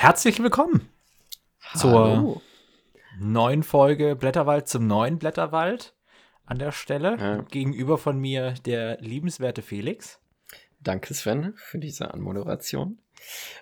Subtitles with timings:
[0.00, 0.88] Herzlich willkommen
[1.76, 2.40] zur
[3.18, 5.94] neuen Folge Blätterwald zum neuen Blätterwald
[6.46, 7.18] an der Stelle.
[7.18, 7.42] Ja.
[7.42, 10.18] Gegenüber von mir der liebenswerte Felix.
[10.80, 12.98] Danke, Sven, für diese Anmoderation.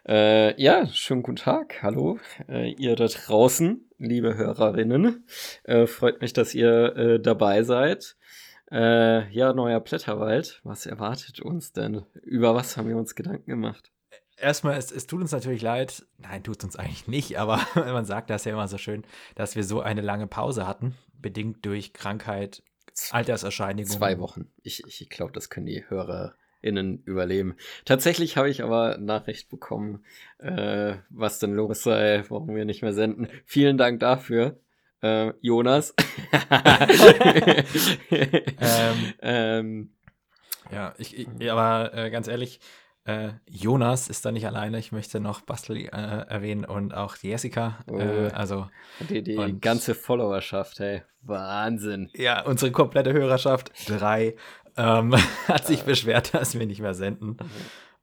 [0.07, 1.82] Äh, ja, schönen guten Tag.
[1.82, 5.27] Hallo, äh, ihr da draußen, liebe Hörerinnen.
[5.64, 8.17] Äh, freut mich, dass ihr äh, dabei seid.
[8.70, 10.61] Äh, ja, neuer Blätterwald.
[10.62, 12.03] Was erwartet uns denn?
[12.23, 13.90] Über was haben wir uns Gedanken gemacht?
[14.40, 16.06] Erstmal, es, es tut uns natürlich leid.
[16.18, 19.64] Nein, tut uns eigentlich nicht, aber man sagt das ja immer so schön, dass wir
[19.64, 22.62] so eine lange Pause hatten, bedingt durch Krankheit,
[23.11, 23.98] Alterserscheinigungen.
[23.98, 24.50] Zwei Wochen.
[24.62, 27.56] Ich, ich glaube, das können die HörerInnen überleben.
[27.84, 30.04] Tatsächlich habe ich aber Nachricht bekommen,
[30.39, 33.28] äh, was denn los sei, warum wir nicht mehr senden.
[33.44, 34.61] Vielen Dank dafür.
[35.00, 35.94] Äh, Jonas.
[38.61, 39.91] Ähm, ähm,
[40.70, 42.61] Ja, ich, ich aber äh, ganz ehrlich,
[43.09, 44.78] äh, Jonas ist da nicht alleine.
[44.78, 47.78] Ich möchte noch Bastel äh, erwähnen und auch Jessica.
[47.91, 47.98] Oh.
[47.98, 48.69] Äh, also
[49.09, 51.03] die die Und- ganze Followerschaft, hey.
[51.23, 52.11] Wahnsinn.
[52.14, 54.36] ja, unsere komplette Hörerschaft, drei,
[54.77, 55.14] ähm,
[55.48, 57.36] hat sich beschwert, dass wir nicht mehr senden.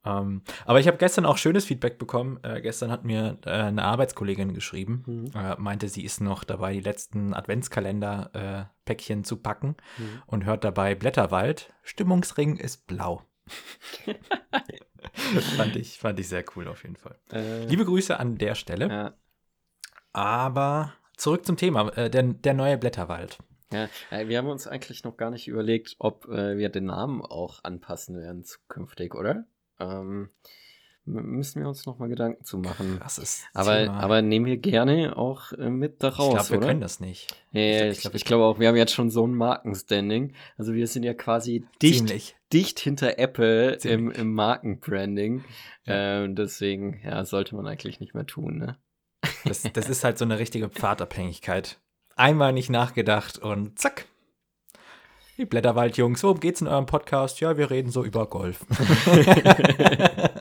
[0.06, 2.40] Ähm, aber ich habe gestern auch schönes Feedback bekommen.
[2.44, 5.32] Äh, gestern hat mir äh, eine Arbeitskollegin geschrieben, Mhm.
[5.36, 10.22] äh, meinte, sie ist noch dabei, die letzten Adventskalender-Päckchen zu packen Mhm.
[10.28, 11.74] und hört dabei Blätterwald.
[11.84, 13.24] Stimmungsring ist blau.
[15.58, 17.18] fand, ich, fand ich sehr cool auf jeden Fall.
[17.32, 18.88] Äh, Liebe Grüße an der Stelle.
[18.90, 19.14] ja,
[20.14, 23.38] Aber zurück zum Thema, äh, der, der neue Blätterwald.
[23.72, 27.22] ja, äh, wir haben uns eigentlich noch gar nicht überlegt, ob äh, wir den Namen
[27.22, 29.46] auch anpassen werden zukünftig, oder?
[29.80, 30.30] Ähm,
[31.06, 33.00] müssen wir uns noch mal Gedanken zu machen.
[33.00, 34.00] Krasses Aber, Thema.
[34.00, 36.68] aber nehmen wir gerne auch äh, mit da ich raus, glaube, wir oder?
[36.68, 37.28] können das nicht.
[37.52, 40.34] Ja, Ich ich, glaub, ich, glaube auch, wir haben jetzt schon so ein Markenstanding.
[40.58, 42.36] Also wir sind ja quasi dicht, Ziemlich.
[42.52, 45.44] dicht hinter Apple im, im Markenbranding.
[45.86, 46.24] Ja.
[46.24, 48.78] Ähm, deswegen, ja, sollte man eigentlich nicht mehr tun, ne?
[49.44, 51.80] Das, das ist halt so eine richtige Pfadabhängigkeit.
[52.16, 54.06] Einmal nicht nachgedacht und zack.
[55.38, 57.42] Die Blätterwald-Jungs, worum geht's in eurem Podcast?
[57.42, 58.66] Ja, wir reden so über Golf.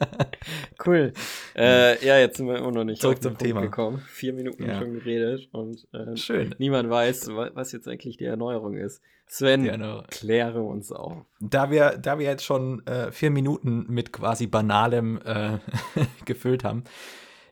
[0.86, 1.12] Cool.
[1.56, 3.60] Äh, ja, jetzt sind wir immer noch nicht Zurück zum Punkt Thema.
[3.62, 4.02] gekommen.
[4.08, 4.78] Vier Minuten Ja.
[4.80, 6.54] schon geredet und äh, Schön.
[6.58, 9.00] niemand weiß, wa- was jetzt eigentlich die Erneuerung ist.
[9.26, 10.04] Sven, Erneuerung.
[10.08, 11.24] kläre uns auf.
[11.40, 15.58] Da wir, da wir jetzt schon äh, vier Minuten mit quasi banalem äh,
[16.26, 16.84] gefüllt haben,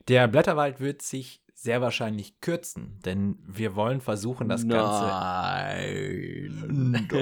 [0.09, 5.05] der Blätterwald wird sich sehr wahrscheinlich kürzen, denn wir wollen versuchen, das Ganze.
[5.07, 7.09] Nein.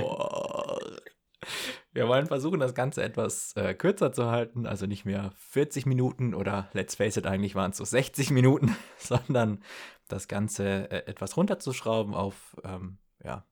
[1.93, 6.35] Wir wollen versuchen, das Ganze etwas äh, kürzer zu halten, also nicht mehr 40 Minuten
[6.35, 9.63] oder let's face it, eigentlich waren es so 60 Minuten, sondern
[10.09, 13.45] das Ganze äh, etwas runterzuschrauben auf ähm, ja,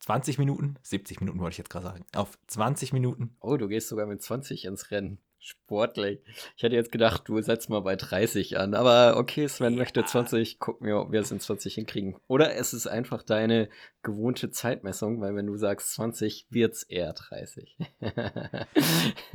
[0.00, 3.36] 20 Minuten, 70 Minuten wollte ich jetzt gerade sagen, auf 20 Minuten.
[3.40, 5.20] Oh, du gehst sogar mit 20 ins Rennen.
[5.40, 6.20] Sportlich.
[6.56, 8.74] Ich hätte jetzt gedacht, du setzt mal bei 30 an.
[8.74, 10.58] Aber okay, Sven möchte 20.
[10.58, 12.16] Gucken wir, ob wir es in 20 hinkriegen.
[12.26, 13.68] Oder es ist einfach deine
[14.02, 17.78] gewohnte Zeitmessung, weil wenn du sagst 20, wird es eher 30.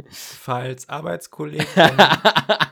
[0.09, 1.65] Falls Arbeitskollegen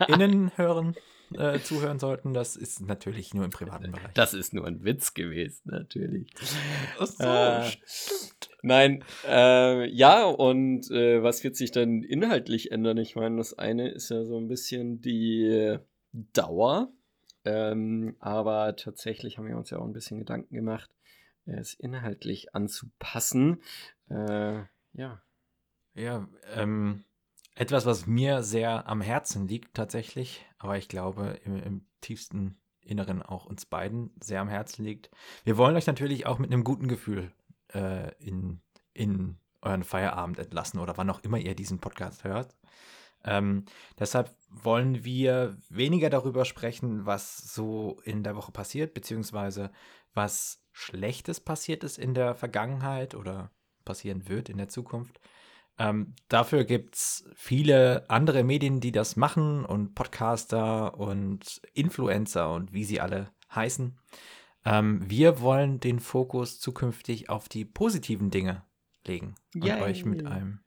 [0.08, 0.96] innen hören,
[1.38, 4.14] äh, zuhören sollten, das ist natürlich nur im privaten Bereich.
[4.14, 6.34] Das ist nur ein Witz gewesen, natürlich.
[7.00, 8.50] Ach so, Äh, stimmt.
[8.64, 12.98] Nein, äh, ja, und äh, was wird sich dann inhaltlich ändern?
[12.98, 15.78] Ich meine, das eine ist ja so ein bisschen die
[16.12, 16.92] Dauer,
[17.46, 20.92] ähm, aber tatsächlich haben wir uns ja auch ein bisschen Gedanken gemacht,
[21.46, 23.62] es inhaltlich anzupassen.
[24.10, 24.64] Äh,
[24.94, 25.22] ja.
[25.96, 27.04] Ja, ähm,
[27.56, 33.22] etwas, was mir sehr am Herzen liegt tatsächlich, aber ich glaube im, im tiefsten Inneren
[33.22, 35.12] auch uns beiden sehr am Herzen liegt.
[35.44, 37.32] Wir wollen euch natürlich auch mit einem guten Gefühl
[37.74, 38.62] äh, in,
[38.94, 42.56] in euren Feierabend entlassen oder wann auch immer ihr diesen Podcast hört.
[43.24, 43.66] Ähm,
[44.00, 49.72] deshalb wollen wir weniger darüber sprechen, was so in der Woche passiert, beziehungsweise
[50.14, 53.52] was Schlechtes passiert ist in der Vergangenheit oder
[53.86, 55.20] passieren wird in der Zukunft.
[55.78, 62.74] Ähm, dafür gibt es viele andere Medien, die das machen und Podcaster und Influencer und
[62.74, 63.98] wie sie alle heißen.
[64.66, 68.64] Ähm, wir wollen den Fokus zukünftig auf die positiven Dinge
[69.08, 69.82] legen und Yay.
[69.82, 70.60] euch mit einem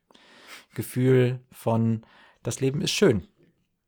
[0.75, 2.05] Gefühl von
[2.43, 3.27] das Leben ist schön.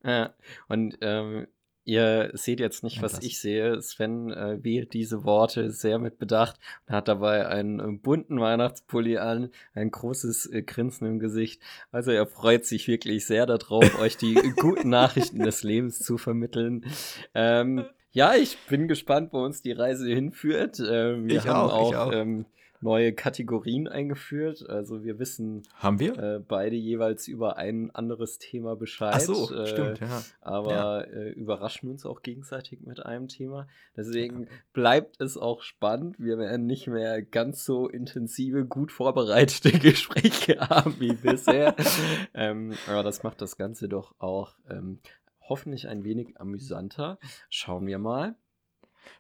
[0.05, 0.35] Ja,
[0.69, 1.49] und ähm,
[1.87, 3.81] ihr seht jetzt nicht, Ja, was das- ich sehe.
[3.81, 9.17] Sven äh, wählt diese Worte sehr mit Bedacht und hat dabei einen äh, bunten Weihnachtspulli
[9.17, 11.63] an, ein großes äh, Grinsen im Gesicht.
[11.91, 16.85] Also er freut sich wirklich sehr darauf, euch die guten Nachrichten des Lebens zu vermitteln.
[17.35, 20.79] Ähm, ja, ich bin gespannt, wo uns die Reise hinführt.
[20.81, 22.13] Äh, wir ich haben auch, auch.
[22.13, 22.45] Ähm,
[22.81, 24.69] neue Kategorien eingeführt.
[24.69, 29.15] Also wir wissen haben wir äh, beide jeweils über ein anderes Thema Bescheid.
[29.15, 30.23] Ach so, äh, stimmt, ja.
[30.41, 31.01] Aber ja.
[31.01, 33.67] Äh, überraschen uns auch gegenseitig mit einem Thema.
[33.97, 34.49] Deswegen ja.
[34.73, 36.19] bleibt es auch spannend.
[36.19, 41.75] Wir werden nicht mehr ganz so intensive, gut vorbereitete Gespräche haben wie bisher.
[42.35, 45.01] ähm, aber das macht das Ganze doch auch ähm,
[45.41, 47.19] hoffentlich ein wenig amüsanter.
[47.49, 48.37] Schauen wir mal.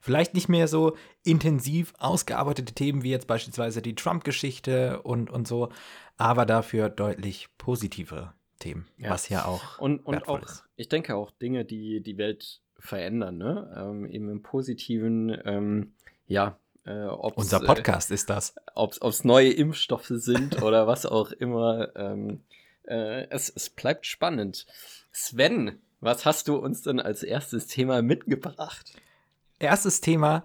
[0.00, 5.70] Vielleicht nicht mehr so intensiv ausgearbeitete Themen wie jetzt beispielsweise die Trump-Geschichte und, und so,
[6.16, 9.10] aber dafür deutlich positive Themen, ja.
[9.10, 10.64] was ja auch und, und auch, ist.
[10.76, 13.74] Ich denke auch Dinge, die die Welt verändern, ne?
[13.76, 15.94] Ähm, eben im Positiven, ähm,
[16.26, 16.58] ja.
[16.84, 18.54] Äh, Unser äh, Podcast äh, ist das.
[18.74, 21.94] Ob es neue Impfstoffe sind oder was auch immer.
[21.96, 22.44] Ähm,
[22.84, 24.66] äh, es, es bleibt spannend.
[25.12, 28.92] Sven, was hast du uns denn als erstes Thema mitgebracht?
[29.58, 30.44] Erstes Thema,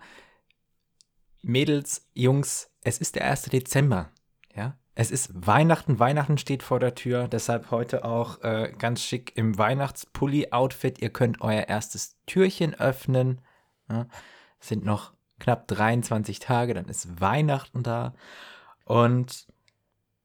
[1.41, 3.43] Mädels, Jungs, es ist der 1.
[3.43, 4.11] Dezember.
[4.55, 9.37] Ja, es ist Weihnachten, Weihnachten steht vor der Tür, deshalb heute auch äh, ganz schick
[9.37, 11.01] im Weihnachtspulli-Outfit.
[11.01, 13.41] Ihr könnt euer erstes Türchen öffnen.
[13.89, 14.07] Ja,
[14.59, 18.13] sind noch knapp 23 Tage, dann ist Weihnachten da.
[18.85, 19.47] Und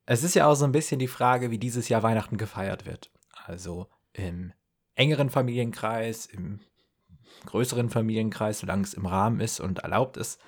[0.05, 3.11] es ist ja auch so ein bisschen die Frage, wie dieses Jahr Weihnachten gefeiert wird.
[3.45, 4.53] Also im
[4.95, 6.61] engeren Familienkreis, im
[7.45, 10.41] größeren Familienkreis, solange es im Rahmen ist und erlaubt ist.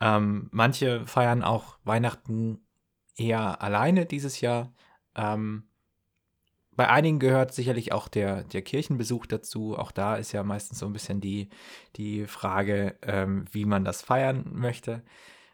[0.00, 2.60] Ähm, manche feiern auch Weihnachten
[3.16, 4.72] eher alleine dieses Jahr.
[5.16, 5.64] Ähm,
[6.78, 9.76] bei einigen gehört sicherlich auch der, der Kirchenbesuch dazu.
[9.76, 11.48] Auch da ist ja meistens so ein bisschen die,
[11.96, 15.02] die Frage, ähm, wie man das feiern möchte,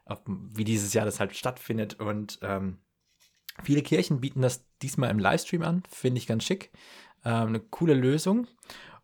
[0.05, 1.99] ob, wie dieses Jahr das halt stattfindet.
[1.99, 2.77] Und ähm,
[3.63, 6.71] viele Kirchen bieten das diesmal im Livestream an, finde ich ganz schick.
[7.25, 8.47] Ähm, eine coole Lösung.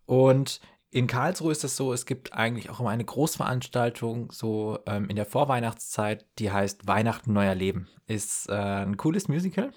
[0.04, 0.60] Und
[0.90, 5.14] in Karlsruhe ist es so, es gibt eigentlich auch immer eine Großveranstaltung, so ähm, in
[5.14, 7.88] der Vorweihnachtszeit, die heißt Weihnachten Neuer Leben.
[8.06, 9.70] Ist äh, ein cooles Musical.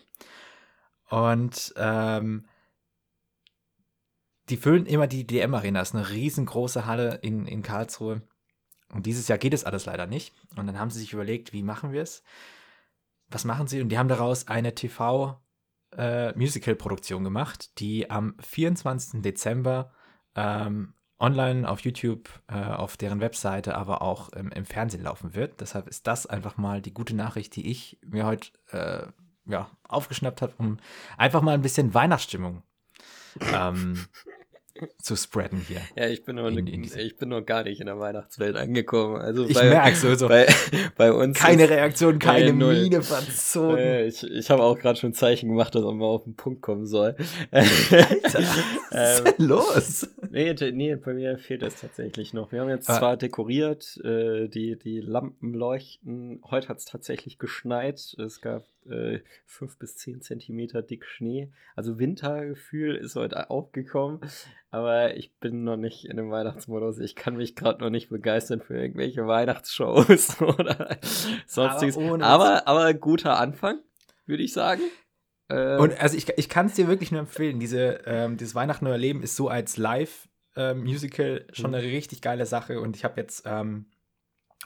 [1.10, 2.48] Und ähm,
[4.50, 5.78] die füllen immer die DM-Arena.
[5.80, 8.24] Das ist eine riesengroße Halle in, in Karlsruhe.
[8.92, 10.34] Und dieses Jahr geht es alles leider nicht.
[10.56, 12.24] Und dann haben sie sich überlegt, wie machen wir es?
[13.28, 13.82] Was machen sie?
[13.82, 19.22] Und die haben daraus eine TV-Musical-Produktion äh, gemacht, die am 24.
[19.22, 19.92] Dezember
[20.36, 25.62] ähm, online auf YouTube, äh, auf deren Webseite, aber auch ähm, im Fernsehen laufen wird.
[25.62, 29.08] Deshalb ist das einfach mal die gute Nachricht, die ich mir heute äh,
[29.50, 30.78] ja, aufgeschnappt habe, um
[31.18, 32.62] einfach mal ein bisschen Weihnachtsstimmung
[33.54, 34.06] ähm,
[35.02, 35.82] zu spreaden hier.
[35.96, 39.22] Ja, ich bin, noch in, in ich bin noch gar nicht in der Weihnachtswelt angekommen.
[39.22, 40.48] Also ich merke so, so bei,
[40.98, 41.40] bei, uns.
[41.40, 43.78] Keine Reaktion, keine äh, Miene verzogen.
[43.78, 46.62] Äh, ich ich habe auch gerade schon Zeichen gemacht, dass man mal auf den Punkt
[46.62, 47.16] kommen soll.
[47.52, 47.70] Alter,
[48.24, 50.08] was ist denn ähm, los?
[50.34, 52.52] Nee, nee, bei mir fehlt es tatsächlich noch.
[52.52, 52.98] Wir haben jetzt ah.
[52.98, 56.42] zwar dekoriert, äh, die, die Lampen leuchten.
[56.50, 58.16] Heute hat es tatsächlich geschneit.
[58.18, 61.52] Es gab äh, fünf bis zehn Zentimeter dick Schnee.
[61.76, 64.22] Also Wintergefühl ist heute auch gekommen,
[64.72, 66.98] aber ich bin noch nicht in dem Weihnachtsmodus.
[66.98, 70.98] Ich kann mich gerade noch nicht begeistern für irgendwelche Weihnachtsshows oder
[71.46, 71.96] sonstiges.
[71.96, 73.84] Aber, aber, aber, guter Anfang,
[74.26, 74.82] würde ich sagen.
[75.54, 77.60] Äh, Und also ich, ich kann es dir wirklich nur empfehlen.
[77.60, 81.76] Diese, ähm, dieses Weihnachten Neuer Leben ist so als Live-Musical ähm, schon mhm.
[81.76, 82.80] eine richtig geile Sache.
[82.80, 83.86] Und ich habe jetzt ähm,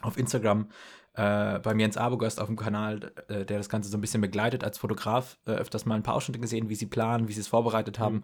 [0.02, 0.70] auf Instagram
[1.14, 4.20] äh, bei mir ins Abogast auf dem Kanal, äh, der das Ganze so ein bisschen
[4.20, 7.40] begleitet als Fotograf, äh, öfters mal ein paar Ausschnitte gesehen, wie sie planen, wie sie
[7.40, 8.22] es vorbereitet haben, mhm.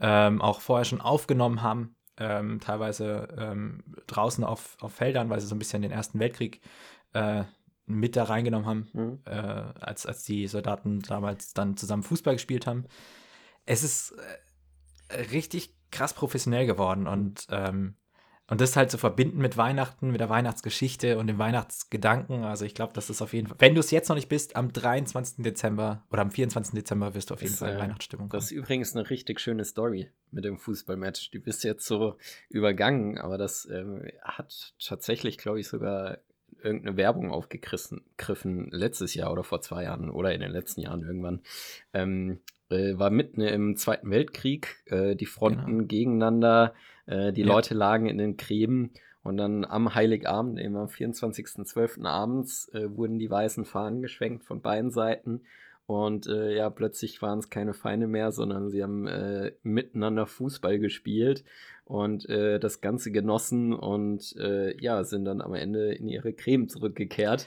[0.00, 5.46] ähm, auch vorher schon aufgenommen haben, ähm, teilweise ähm, draußen auf, auf Feldern, weil sie
[5.46, 6.60] so ein bisschen den Ersten Weltkrieg
[7.14, 7.44] äh,
[7.86, 9.18] mit da reingenommen haben, mhm.
[9.26, 12.84] Äh, als, als die Soldaten damals dann zusammen Fußball gespielt haben.
[13.66, 14.14] Es ist
[15.08, 17.96] äh, richtig krass professionell geworden und ähm,
[18.46, 22.44] und das halt zu verbinden mit Weihnachten, mit der Weihnachtsgeschichte und dem Weihnachtsgedanken.
[22.44, 24.54] Also ich glaube, das ist auf jeden Fall, wenn du es jetzt noch nicht bist,
[24.54, 25.42] am 23.
[25.42, 26.74] Dezember oder am 24.
[26.74, 28.38] Dezember wirst du auf jeden das, Fall äh, Weihnachtsstimmung kommen.
[28.38, 31.30] Das ist übrigens eine richtig schöne Story mit dem Fußballmatch.
[31.30, 32.18] Die bist jetzt so
[32.50, 36.18] übergangen, aber das ähm, hat tatsächlich, glaube ich, sogar
[36.64, 41.40] irgendeine Werbung aufgegriffen letztes Jahr oder vor zwei Jahren oder in den letzten Jahren irgendwann.
[41.92, 42.40] Ähm,
[42.70, 45.86] äh, war mitten im Zweiten Weltkrieg, äh, die Fronten genau.
[45.86, 46.74] gegeneinander
[47.06, 47.46] äh, die ja.
[47.46, 48.92] Leute lagen in den Gräben
[49.22, 52.04] und dann am Heiligabend, eben am 24.12.
[52.04, 55.42] abends, äh, wurden die weißen Fahnen geschwenkt von beiden Seiten.
[55.86, 60.78] Und äh, ja, plötzlich waren es keine Feinde mehr, sondern sie haben äh, miteinander Fußball
[60.78, 61.44] gespielt
[61.84, 66.68] und äh, das Ganze genossen und äh, ja, sind dann am Ende in ihre Creme
[66.68, 67.46] zurückgekehrt.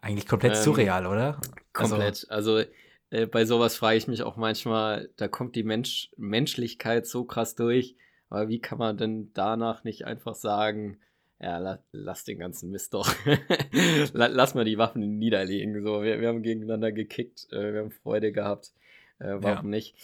[0.00, 1.40] Eigentlich komplett ähm, surreal, oder?
[1.72, 2.26] Komplett.
[2.28, 2.68] Also, also
[3.10, 7.54] äh, bei sowas frage ich mich auch manchmal, da kommt die Mensch Menschlichkeit so krass
[7.54, 7.96] durch
[8.28, 10.98] aber wie kann man denn danach nicht einfach sagen,
[11.40, 13.14] ja, la, lass den ganzen Mist doch.
[14.12, 15.82] lass mal die Waffen niederlegen.
[15.82, 18.72] So, wir, wir haben gegeneinander gekickt, äh, wir haben Freude gehabt.
[19.18, 19.76] Äh, warum ja.
[19.76, 19.94] nicht?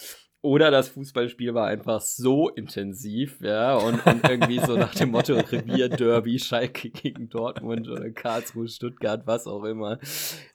[0.43, 5.35] Oder das Fußballspiel war einfach so intensiv, ja, und, und irgendwie so nach dem Motto
[5.37, 9.99] Revierderby, Schalke gegen Dortmund oder Karlsruhe, Stuttgart, was auch immer.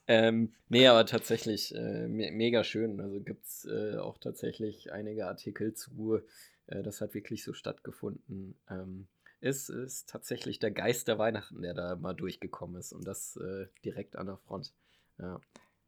[0.05, 3.01] Ähm, nee, aber tatsächlich äh, me mega schön.
[3.01, 6.21] Also gibt es äh, auch tatsächlich einige Artikel zu.
[6.67, 8.59] Äh, das hat wirklich so stattgefunden.
[8.69, 9.07] Ähm,
[9.41, 13.65] es ist tatsächlich der Geist der Weihnachten, der da mal durchgekommen ist und das äh,
[13.83, 14.71] direkt an der Front.
[15.17, 15.41] Ja,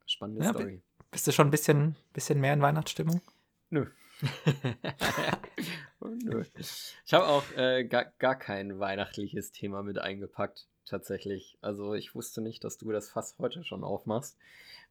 [0.07, 0.81] spannende ja, Story.
[1.11, 3.21] Bist du schon ein bisschen, bisschen mehr in Weihnachtsstimmung?
[3.71, 3.85] Nö.
[6.01, 6.43] Nö.
[7.05, 11.57] Ich habe auch äh, gar, gar kein weihnachtliches Thema mit eingepackt, tatsächlich.
[11.61, 14.37] Also ich wusste nicht, dass du das fast heute schon aufmachst.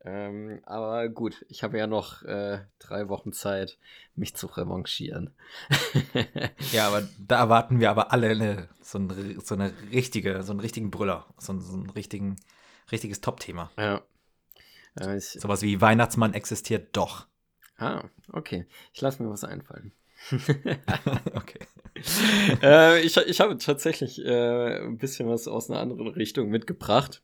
[0.02, 3.76] Ähm, aber gut, ich habe ja noch äh, drei Wochen Zeit,
[4.14, 5.34] mich zu revanchieren.
[6.72, 10.60] ja, aber da erwarten wir aber alle eine, so, eine, so eine richtige, so einen
[10.60, 12.36] richtigen Brüller, so, so ein richtigen,
[12.90, 13.70] richtiges Top-Thema.
[13.76, 14.00] Ja.
[14.98, 17.26] Äh, ich, Sowas wie Weihnachtsmann existiert doch.
[17.80, 18.66] Ah, okay.
[18.92, 19.92] Ich lasse mir was einfallen.
[21.34, 21.60] okay.
[22.62, 27.22] äh, ich, ich habe tatsächlich äh, ein bisschen was aus einer anderen Richtung mitgebracht.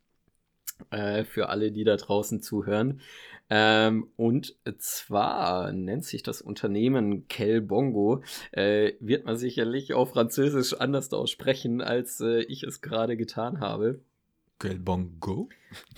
[0.91, 3.01] Äh, für alle, die da draußen zuhören.
[3.49, 8.23] Ähm, und zwar nennt sich das Unternehmen Kel Bongo.
[8.53, 14.01] Äh, wird man sicherlich auf Französisch anders aussprechen, als äh, ich es gerade getan habe.
[14.59, 15.49] Kel Bongo?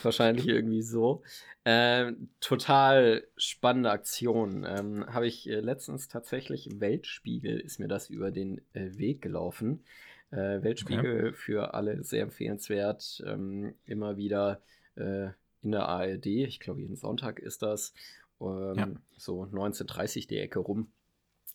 [0.03, 1.23] Wahrscheinlich irgendwie so.
[1.65, 4.65] Ähm, total spannende Aktion.
[4.67, 9.23] Ähm, Habe ich äh, letztens tatsächlich im Weltspiegel ist mir das über den äh, Weg
[9.23, 9.85] gelaufen.
[10.31, 11.33] Äh, Weltspiegel okay.
[11.33, 13.23] für alle sehr empfehlenswert.
[13.27, 14.61] Ähm, immer wieder
[14.97, 15.29] äh,
[15.63, 16.27] in der ARD.
[16.27, 17.93] Ich glaube, jeden Sonntag ist das.
[18.41, 18.89] Ähm, ja.
[19.17, 20.89] So 1930 die Ecke rum.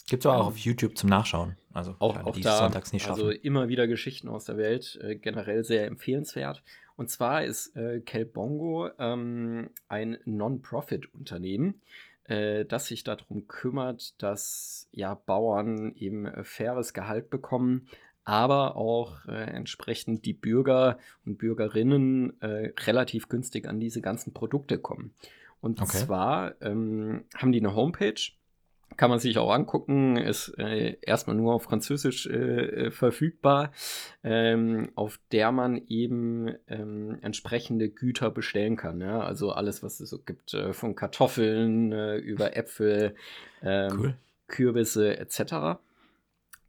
[0.08, 1.56] Gibt es auch auf YouTube zum Nachschauen.
[1.72, 3.22] Also auch, auch da, sonntags nicht schaffen.
[3.22, 5.00] Also immer wieder Geschichten aus der Welt.
[5.02, 6.62] Äh, generell sehr empfehlenswert.
[6.96, 11.82] Und zwar ist äh, Kelbongo ähm, ein Non-Profit-Unternehmen,
[12.26, 17.88] äh, das sich darum kümmert, dass ja, Bauern eben äh, faires Gehalt bekommen,
[18.26, 24.78] aber auch äh, entsprechend die Bürger und Bürgerinnen äh, relativ günstig an diese ganzen Produkte
[24.78, 25.14] kommen.
[25.60, 25.98] Und okay.
[25.98, 28.20] zwar ähm, haben die eine Homepage,
[28.98, 33.72] kann man sich auch angucken, ist äh, erstmal nur auf Französisch äh, äh, verfügbar,
[34.24, 39.02] ähm, auf der man eben ähm, entsprechende Güter bestellen kann.
[39.02, 39.22] Ja?
[39.22, 43.16] Also alles, was es so gibt, äh, von Kartoffeln äh, über Äpfel,
[43.62, 44.16] ähm, cool.
[44.48, 45.80] Kürbisse etc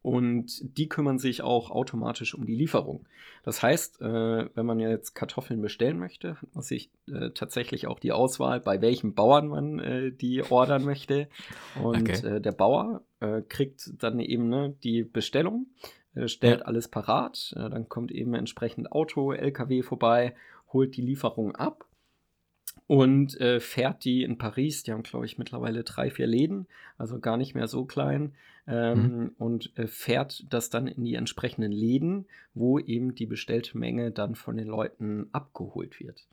[0.04, 3.06] und die kümmern sich auch automatisch um die Lieferung.
[3.42, 7.98] Das heißt, äh, wenn man jetzt Kartoffeln bestellen möchte, hat man sich äh, tatsächlich auch
[7.98, 11.30] die Auswahl, bei welchem Bauern man äh, die ordern möchte.
[11.82, 12.36] Und okay.
[12.36, 15.68] Äh, der Bauer äh, kriegt dann eben ne, die Bestellung,
[16.14, 16.66] äh, stellt ja.
[16.66, 20.34] alles parat, dann kommt eben entsprechend Auto, LKW vorbei,
[20.70, 21.86] holt die Lieferung ab
[22.86, 24.82] und äh, fährt die in Paris.
[24.82, 26.66] Die haben, glaube ich, mittlerweile drei, vier Läden,
[26.98, 28.32] also gar nicht mehr so klein.
[28.66, 29.30] Ähm, mhm.
[29.36, 34.34] Und äh, fährt das dann in die entsprechenden Läden, wo eben die bestellte Menge dann
[34.34, 36.26] von den Leuten abgeholt wird.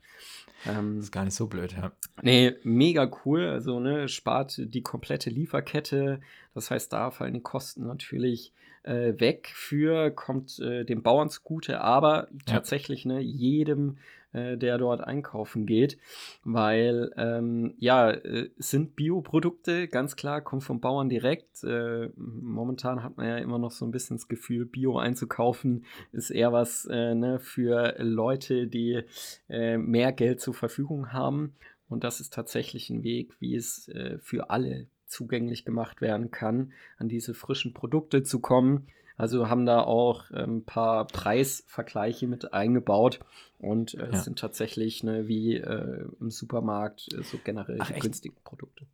[0.66, 1.92] Ähm, das ist gar nicht so blöd, ja.
[2.22, 3.46] Nee, mega cool.
[3.46, 6.20] Also, ne, spart die komplette Lieferkette.
[6.54, 11.80] Das heißt, da fallen die Kosten natürlich äh, weg für, kommt äh, dem Bauern zugute,
[11.80, 12.38] aber ja.
[12.46, 13.98] tatsächlich ne, jedem
[14.32, 15.98] äh, der dort einkaufen geht,
[16.44, 21.64] weil ähm, ja, äh, sind Bioprodukte, ganz klar, kommt vom Bauern direkt.
[21.64, 26.30] Äh, momentan hat man ja immer noch so ein bisschen das Gefühl, Bio einzukaufen ist
[26.30, 29.02] eher was äh, ne, für Leute, die
[29.48, 31.54] äh, mehr Geld zur Verfügung haben.
[31.88, 36.72] Und das ist tatsächlich ein Weg, wie es äh, für alle zugänglich gemacht werden kann,
[36.96, 38.86] an diese frischen Produkte zu kommen.
[39.16, 43.20] Also haben da auch ein ähm, paar Preisvergleiche mit eingebaut
[43.58, 44.08] und äh, ja.
[44.10, 48.86] es sind tatsächlich ne, wie äh, im Supermarkt äh, so generell Ach, günstige Produkte.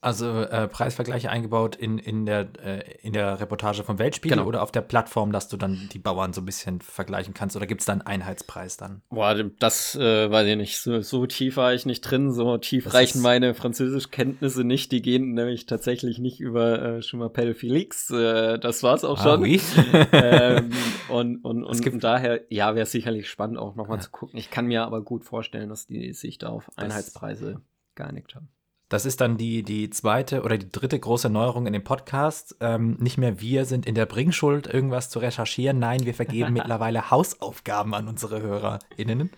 [0.00, 4.48] Also äh, Preisvergleiche eingebaut in, in, der, äh, in der Reportage vom Weltspiegel genau.
[4.48, 7.56] oder auf der Plattform, dass du dann die Bauern so ein bisschen vergleichen kannst?
[7.56, 9.02] Oder gibt es da einen Einheitspreis dann?
[9.10, 10.78] Boah, das äh, weiß ich nicht.
[10.78, 12.32] So, so, tief war ich nicht drin.
[12.32, 14.92] So tief das reichen meine Französischkenntnisse nicht.
[14.92, 18.08] Die gehen nämlich tatsächlich nicht über äh, Schumapel Felix.
[18.10, 19.42] Äh, das war's auch ah, schon.
[19.42, 19.60] Oui.
[20.12, 20.70] ähm,
[21.08, 24.02] und und, und, und daher, ja, wäre sicherlich spannend auch nochmal ja.
[24.02, 24.38] zu gucken.
[24.38, 27.60] Ich kann mir aber gut vorstellen, dass die sich da auf Einheitspreise
[27.96, 28.48] geeinigt haben.
[28.88, 32.56] Das ist dann die, die zweite oder die dritte große Neuerung in dem Podcast.
[32.60, 35.78] Ähm, nicht mehr wir sind in der Bringschuld, irgendwas zu recherchieren.
[35.78, 39.30] Nein, wir vergeben mittlerweile Hausaufgaben an unsere HörerInnen.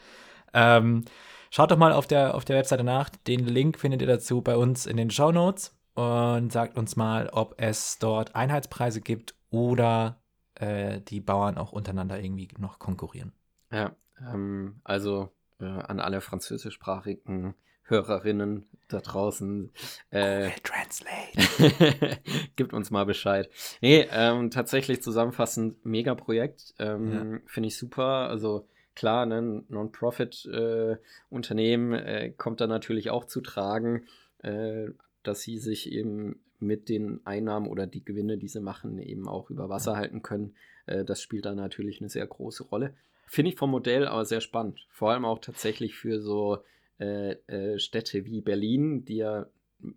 [0.55, 1.05] Ähm,
[1.51, 3.11] schaut doch mal auf der, auf der Webseite nach.
[3.27, 7.29] Den Link findet ihr dazu bei uns in den Show Notes und sagt uns mal,
[7.31, 10.21] ob es dort Einheitspreise gibt oder
[10.55, 13.33] äh, die Bauern auch untereinander irgendwie noch konkurrieren.
[13.73, 17.55] Ja, ähm, also äh, an alle französischsprachigen
[17.91, 19.71] Hörerinnen da draußen.
[20.11, 22.19] Äh, Translate.
[22.57, 23.51] gibt uns mal Bescheid.
[23.81, 26.75] Nee, ähm, tatsächlich zusammenfassend, Mega-Projekt.
[26.79, 27.27] Ähm, ja.
[27.47, 28.29] Finde ich super.
[28.29, 34.07] Also klar, ne, Non-Profit-Unternehmen äh, äh, kommt da natürlich auch zu tragen,
[34.43, 34.89] äh,
[35.23, 39.51] dass sie sich eben mit den Einnahmen oder die Gewinne, die sie machen, eben auch
[39.51, 40.57] über Wasser halten können.
[40.87, 42.95] Äh, das spielt da natürlich eine sehr große Rolle.
[43.27, 44.87] Finde ich vom Modell aber sehr spannend.
[44.91, 46.59] Vor allem auch tatsächlich für so
[47.01, 49.47] äh, äh, Städte wie Berlin, die ja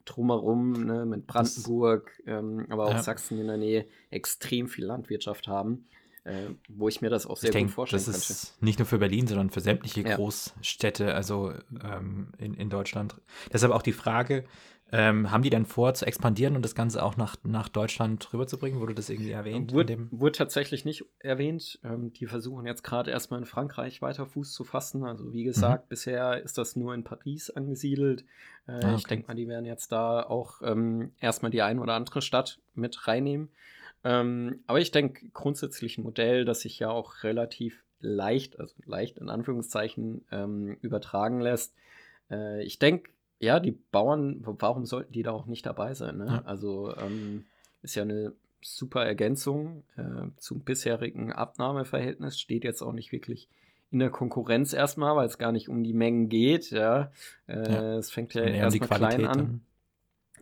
[0.05, 3.03] drumherum ne, mit Brandenburg, ähm, aber auch ja.
[3.03, 5.86] Sachsen in der Nähe extrem viel Landwirtschaft haben.
[6.25, 8.86] Äh, wo ich mir das auch sehr ich gut denk, vorstellen das ist Nicht nur
[8.86, 10.15] für Berlin, sondern für sämtliche ja.
[10.15, 11.51] Großstädte, also
[11.83, 13.15] ähm, in, in Deutschland.
[13.51, 14.45] Deshalb auch die Frage,
[14.95, 18.79] ähm, haben die denn vor zu expandieren und das Ganze auch nach, nach Deutschland rüberzubringen?
[18.79, 19.73] Wurde das irgendwie erwähnt?
[19.73, 21.79] Wurde, wurde tatsächlich nicht erwähnt.
[21.83, 25.03] Ähm, die versuchen jetzt gerade erstmal in Frankreich weiter Fuß zu fassen.
[25.03, 25.89] Also wie gesagt, mhm.
[25.89, 28.23] bisher ist das nur in Paris angesiedelt.
[28.67, 28.95] Äh, ah, okay.
[28.97, 32.59] Ich denke mal, die werden jetzt da auch ähm, erstmal die ein oder andere Stadt
[32.75, 33.50] mit reinnehmen.
[34.03, 39.17] Ähm, aber ich denke, grundsätzlich ein Modell, das sich ja auch relativ leicht, also leicht
[39.17, 41.73] in Anführungszeichen, ähm, übertragen lässt.
[42.29, 43.09] Äh, ich denke,
[43.43, 46.17] ja, die Bauern, warum sollten die da auch nicht dabei sein?
[46.17, 46.25] Ne?
[46.27, 46.41] Ja.
[46.45, 47.45] Also ähm,
[47.81, 53.50] ist ja eine super Ergänzung äh, zum bisherigen Abnahmeverhältnis, steht jetzt auch nicht wirklich
[53.91, 56.71] in der Konkurrenz erstmal, weil es gar nicht um die Mengen geht.
[56.71, 57.12] Ja,
[57.47, 57.97] äh, ja.
[57.97, 59.62] es fängt ja erstmal klein an.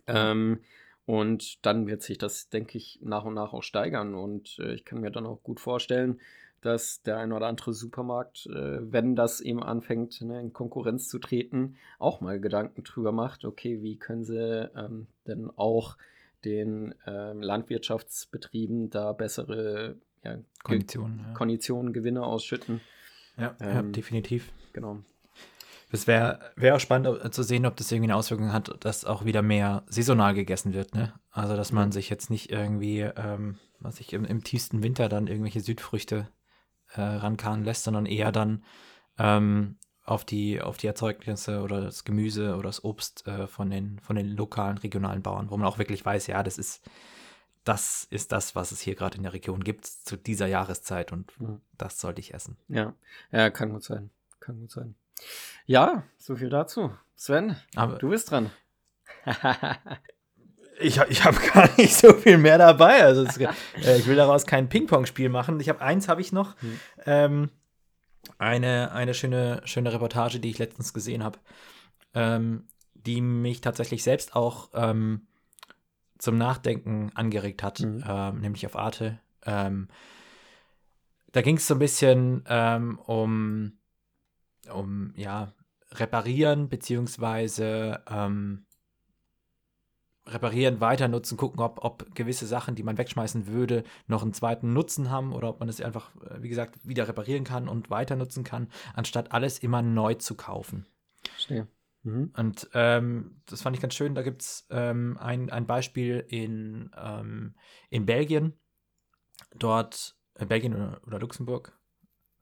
[0.06, 0.60] Ähm,
[1.04, 4.14] und dann wird sich das, denke ich, nach und nach auch steigern.
[4.14, 6.20] Und äh, ich kann mir dann auch gut vorstellen,
[6.62, 11.18] dass der ein oder andere Supermarkt, äh, wenn das eben anfängt, ne, in Konkurrenz zu
[11.18, 15.96] treten, auch mal Gedanken drüber macht, okay, wie können sie ähm, denn auch
[16.44, 21.34] den ähm, Landwirtschaftsbetrieben da bessere ja, Konditionen, Ge ja.
[21.34, 22.80] Konditionen, Gewinne ausschütten.
[23.36, 24.52] Ja, ähm, ja definitiv.
[24.72, 24.98] Genau.
[25.90, 29.26] Es wäre wär auch spannend zu sehen, ob das irgendwie eine Auswirkung hat, dass auch
[29.26, 30.94] wieder mehr saisonal gegessen wird.
[30.94, 31.12] Ne?
[31.30, 35.26] Also, dass man sich jetzt nicht irgendwie, ähm, was ich im, im tiefsten Winter dann
[35.26, 36.28] irgendwelche Südfrüchte
[36.94, 38.64] äh, rankarren lässt, sondern eher dann
[39.18, 43.98] ähm, auf, die, auf die Erzeugnisse oder das Gemüse oder das Obst äh, von, den,
[44.00, 46.82] von den lokalen, regionalen Bauern, wo man auch wirklich weiß, ja, das ist,
[47.64, 51.38] das ist das, was es hier gerade in der Region gibt zu dieser Jahreszeit und
[51.40, 51.60] mhm.
[51.78, 52.56] das sollte ich essen.
[52.68, 52.94] Ja,
[53.30, 54.10] ja, kann gut sein.
[54.40, 54.96] Kann gut sein.
[55.66, 56.92] Ja, so viel dazu.
[57.14, 58.50] Sven, Aber du bist dran.
[60.82, 63.02] ich, ich habe gar nicht so viel mehr dabei.
[63.02, 65.60] Also es, äh, ich will daraus kein Ping-Pong-Spiel machen.
[65.60, 66.54] Ich habe eins habe ich noch.
[66.60, 66.80] Hm.
[67.06, 67.50] Ähm,
[68.38, 71.38] eine, eine schöne, schöne Reportage, die ich letztens gesehen habe,
[72.14, 75.26] ähm, die mich tatsächlich selbst auch ähm,
[76.18, 78.40] zum Nachdenken angeregt hat, mhm.
[78.40, 79.18] nämlich auf Arte.
[79.44, 79.88] Ähm,
[81.32, 83.72] da ging es so ein bisschen ähm, um,
[84.72, 85.52] um ja,
[85.90, 88.64] reparieren, beziehungsweise ähm,
[90.26, 94.72] reparieren, weiter nutzen, gucken, ob, ob gewisse Sachen, die man wegschmeißen würde, noch einen zweiten
[94.72, 98.16] Nutzen haben oder ob man es einfach, äh, wie gesagt, wieder reparieren kann und weiter
[98.16, 100.86] nutzen kann, anstatt alles immer neu zu kaufen.
[101.28, 101.66] Verstehe.
[102.04, 102.32] Mhm.
[102.36, 104.14] Und ähm, das fand ich ganz schön.
[104.14, 107.54] Da gibt es ähm, ein, ein Beispiel in, ähm,
[107.90, 108.54] in Belgien.
[109.56, 111.78] Dort, äh, Belgien oder, oder Luxemburg,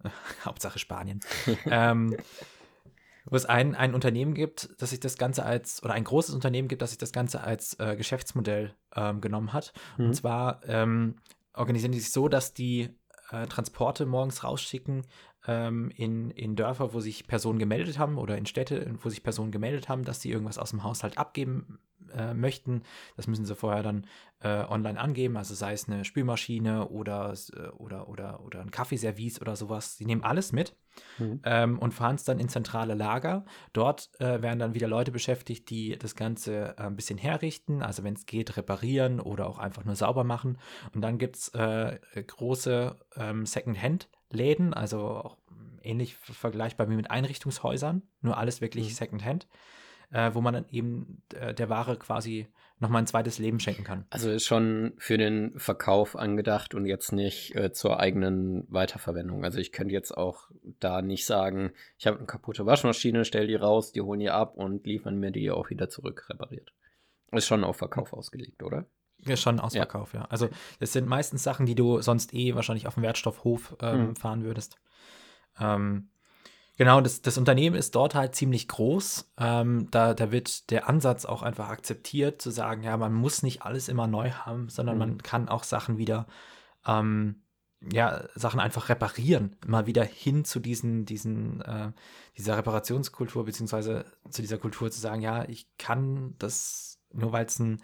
[0.45, 1.21] Hauptsache Spanien.
[1.67, 2.17] ähm,
[3.25, 6.69] wo es ein, ein Unternehmen gibt, das sich das Ganze als, oder ein großes Unternehmen
[6.69, 9.73] gibt, das sich das Ganze als äh, Geschäftsmodell ähm, genommen hat.
[9.99, 10.07] Mhm.
[10.07, 11.17] Und zwar ähm,
[11.55, 12.91] organisieren die sich so, dass die
[13.31, 15.07] äh, Transporte morgens rausschicken
[15.47, 19.51] ähm, in, in Dörfer, wo sich Personen gemeldet haben oder in Städte, wo sich Personen
[19.51, 21.79] gemeldet haben, dass sie irgendwas aus dem Haushalt abgeben
[22.15, 22.83] äh, möchten.
[23.17, 24.07] Das müssen sie vorher dann
[24.41, 29.41] äh, online angeben, also sei es eine Spülmaschine oder, äh, oder, oder, oder ein Kaffeeservice
[29.41, 29.97] oder sowas.
[29.97, 30.77] Sie nehmen alles mit
[31.19, 31.41] mhm.
[31.45, 33.45] ähm, und fahren es dann in zentrale Lager.
[33.73, 38.05] Dort äh, werden dann wieder Leute beschäftigt, die das Ganze äh, ein bisschen herrichten, also
[38.05, 40.59] wenn es geht, reparieren oder auch einfach nur sauber machen.
[40.95, 45.37] Und dann gibt es äh, große ähm, Second-Hand-Läden, also auch
[45.83, 48.95] ähnlich vergleichbar wie mit Einrichtungshäusern, nur alles wirklich mhm.
[48.95, 49.47] Second-Hand
[50.13, 52.49] äh, wo man dann eben der Ware quasi
[52.81, 54.07] nochmal ein zweites Leben schenken kann.
[54.11, 59.45] Also ist schon für den Verkauf angedacht und jetzt nicht äh, zur eigenen Weiterverwendung.
[59.45, 63.55] Also ich könnte jetzt auch da nicht sagen, ich habe eine kaputte Waschmaschine, stell die
[63.55, 66.73] raus, die holen die ab und liefern mir die auch wieder zurück repariert.
[67.33, 68.87] Ist schon auf Verkauf ausgelegt, oder?
[69.19, 70.21] Ja, schon Ausverkauf, ja.
[70.21, 70.27] ja.
[70.27, 74.17] Also das sind meistens Sachen, die du sonst eh wahrscheinlich auf dem Wertstoffhof ähm, mhm.
[74.17, 74.77] fahren würdest.
[75.59, 76.09] Ähm,
[76.81, 79.31] Genau, das, das Unternehmen ist dort halt ziemlich groß.
[79.37, 83.61] Ähm, da, da wird der Ansatz auch einfach akzeptiert, zu sagen, ja, man muss nicht
[83.61, 84.99] alles immer neu haben, sondern mhm.
[84.99, 86.27] man kann auch Sachen wieder
[86.87, 87.43] ähm,
[87.93, 91.93] ja, Sachen einfach reparieren, mal wieder hin zu diesen, diesen, äh,
[92.39, 97.59] dieser Reparationskultur, beziehungsweise zu dieser Kultur zu sagen, ja, ich kann das, nur weil es
[97.59, 97.83] ein,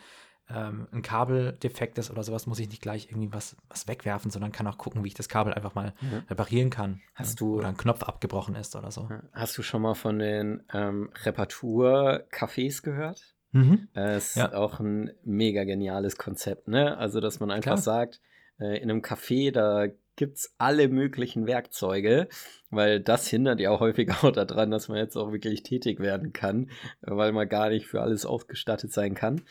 [0.48, 4.52] ähm, ein Kabeldefekt ist oder sowas, muss ich nicht gleich irgendwie was, was wegwerfen, sondern
[4.52, 6.22] kann auch gucken, wie ich das Kabel einfach mal mhm.
[6.30, 7.00] reparieren kann.
[7.14, 9.09] Hast du, oder ein Knopf abgebrochen ist oder so.
[9.32, 13.35] Hast du schon mal von den ähm, Reparatur-Cafés gehört?
[13.52, 13.88] Mhm.
[13.96, 14.52] Äh, ist ja.
[14.54, 16.96] auch ein mega geniales Konzept, ne?
[16.96, 17.78] Also, dass man einfach Klar.
[17.78, 18.20] sagt,
[18.61, 22.28] äh, in einem Café, da gibt es alle möglichen Werkzeuge,
[22.70, 26.32] weil das hindert ja auch häufig auch daran, dass man jetzt auch wirklich tätig werden
[26.32, 29.42] kann, weil man gar nicht für alles ausgestattet sein kann.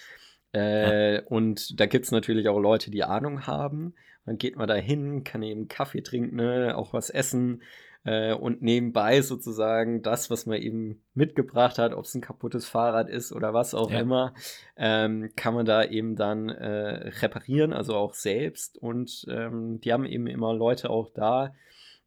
[0.56, 1.22] Äh, ja.
[1.28, 3.94] Und da gibt es natürlich auch Leute, die Ahnung haben.
[4.26, 7.62] Dann geht man da hin, kann eben Kaffee trinken, ne, auch was essen
[8.06, 13.10] äh, und nebenbei sozusagen das, was man eben mitgebracht hat, ob es ein kaputtes Fahrrad
[13.10, 14.00] ist oder was auch ja.
[14.00, 14.34] immer,
[14.78, 18.78] ähm, kann man da eben dann äh, reparieren, also auch selbst.
[18.78, 21.54] Und ähm, die haben eben immer Leute auch da,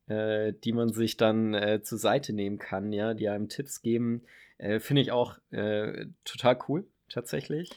[0.06, 4.22] äh, die man sich dann äh, zur Seite nehmen kann, ja, die einem Tipps geben.
[4.56, 5.38] Äh, finde ich auch
[6.24, 7.70] total cool, tatsächlich.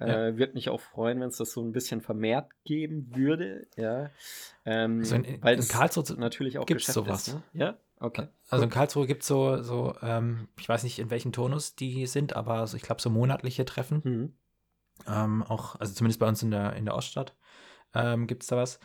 [0.00, 0.28] Ja.
[0.28, 3.66] Äh, Würde mich auch freuen, wenn es das so ein bisschen vermehrt geben würde.
[3.76, 4.10] Ja.
[4.64, 7.28] Ähm, also in, weil in Karlsruhe natürlich auch gibt es sowas.
[7.28, 7.42] Ist, ne?
[7.52, 8.28] Ja, okay.
[8.48, 12.06] Also in Karlsruhe gibt es so, so ähm, ich weiß nicht, in welchem Tonus die
[12.06, 14.00] sind, aber so, ich glaube, so monatliche Treffen.
[14.04, 14.32] Mhm.
[15.06, 17.36] Ähm, auch, also zumindest bei uns in der, in der Oststadt
[17.94, 18.78] ähm, gibt es da was.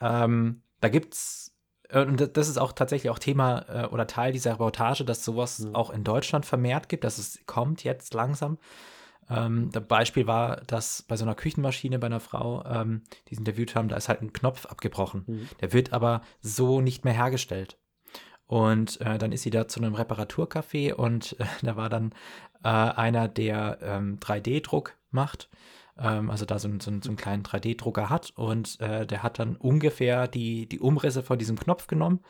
[0.00, 1.52] Ähm, da gibt es
[1.88, 5.60] äh, und das ist auch tatsächlich auch Thema äh, oder Teil dieser Reportage, dass sowas
[5.60, 5.74] mhm.
[5.74, 8.58] auch in Deutschland vermehrt gibt, dass es kommt jetzt langsam.
[9.30, 13.40] Ähm, das Beispiel war, dass bei so einer Küchenmaschine bei einer Frau, ähm, die sie
[13.40, 15.24] interviewt haben, da ist halt ein Knopf abgebrochen.
[15.26, 15.48] Mhm.
[15.60, 17.78] Der wird aber so nicht mehr hergestellt.
[18.46, 22.12] Und äh, dann ist sie da zu einem Reparaturcafé und äh, da war dann
[22.62, 25.48] äh, einer, der ähm, 3D-Druck macht.
[25.98, 29.56] Ähm, also da so, so, so, einen kleinen 3D-Drucker hat und äh, der hat dann
[29.56, 32.20] ungefähr die, die Umrisse von diesem Knopf genommen,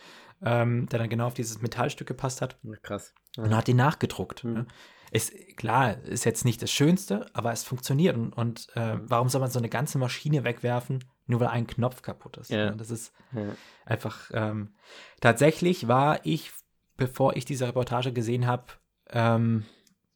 [0.43, 2.57] ähm, der dann genau auf dieses Metallstück gepasst hat.
[2.83, 3.15] Krass.
[3.37, 3.45] Ja.
[3.45, 4.45] Und hat den nachgedruckt.
[4.45, 4.67] Mhm.
[5.13, 8.17] Ist, klar, ist jetzt nicht das Schönste, aber es funktioniert.
[8.17, 9.11] Und, und äh, mhm.
[9.11, 12.51] warum soll man so eine ganze Maschine wegwerfen, nur weil ein Knopf kaputt ist?
[12.51, 12.71] Ja.
[12.71, 13.55] Das ist ja.
[13.85, 14.31] einfach.
[14.33, 14.73] Ähm,
[15.21, 16.51] tatsächlich war ich,
[16.97, 18.65] bevor ich diese Reportage gesehen habe,
[19.11, 19.67] ähm,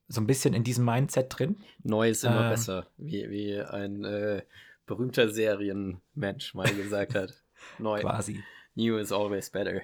[0.09, 1.57] so ein bisschen in diesem Mindset drin.
[1.83, 4.45] Neu ist immer äh, besser, wie, wie ein äh,
[4.87, 7.35] berühmter Serienmensch mal gesagt hat.
[7.79, 8.01] Neu.
[8.01, 8.43] Quasi.
[8.75, 9.83] New is always better.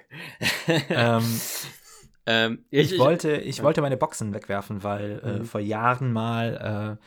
[0.67, 1.23] ähm,
[2.25, 5.45] ähm, ich, ich, wollte, ich wollte meine Boxen wegwerfen, weil äh, mhm.
[5.45, 7.03] vor Jahren mal äh,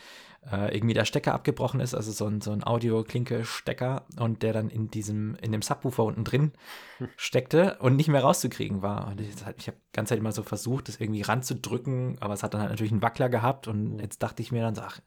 [0.50, 4.70] äh, irgendwie der Stecker abgebrochen ist, also so ein, so ein Audio-Klinke-Stecker und der dann
[4.70, 6.52] in diesem, in dem Subwoofer unten drin
[7.16, 9.08] steckte und nicht mehr rauszukriegen war.
[9.08, 12.42] Und ich, ich habe die ganze Zeit immer so versucht, das irgendwie ranzudrücken, aber es
[12.42, 13.98] hat dann halt natürlich einen Wackler gehabt und mhm.
[13.98, 15.00] jetzt dachte ich mir dann so, ach,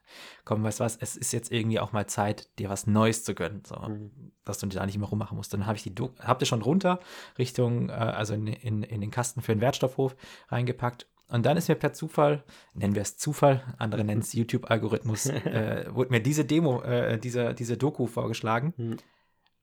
[0.43, 3.33] komm, weißt du was, es ist jetzt irgendwie auch mal Zeit, dir was Neues zu
[3.33, 4.11] gönnen, so, mhm.
[4.43, 5.53] dass du da nicht immer rummachen musst.
[5.53, 6.99] Dann habe ich die, habt ihr schon runter
[7.37, 10.15] Richtung, äh, also in, in, in den Kasten für den Wertstoffhof
[10.49, 15.25] reingepackt und dann ist mir per Zufall, nennen wir es Zufall, andere nennen es YouTube-Algorithmus,
[15.29, 18.73] äh, wurde mir diese Demo, äh, diese, diese Doku vorgeschlagen.
[18.77, 18.97] Mhm.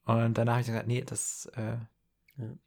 [0.04, 1.76] Und danach habe ich gesagt, nee, das, äh,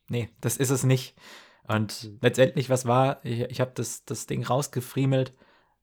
[0.10, 1.16] nee, das ist es nicht.
[1.64, 2.20] Und mhm.
[2.22, 5.34] letztendlich, was war, ich, ich habe das, das Ding rausgefriemelt,